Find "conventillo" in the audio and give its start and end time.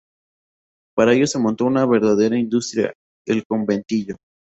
3.45-4.15